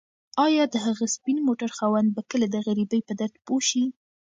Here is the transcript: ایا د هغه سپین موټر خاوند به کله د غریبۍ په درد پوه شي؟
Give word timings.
ایا 0.45 0.63
د 0.69 0.75
هغه 0.85 1.05
سپین 1.15 1.37
موټر 1.47 1.69
خاوند 1.77 2.07
به 2.15 2.21
کله 2.31 2.45
د 2.51 2.55
غریبۍ 2.67 3.01
په 3.07 3.13
درد 3.19 3.35
پوه 3.45 3.61
شي؟ 3.69 3.83